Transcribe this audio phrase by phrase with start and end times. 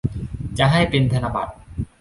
[0.49, 1.53] ก็จะให้เป็นธนบัตร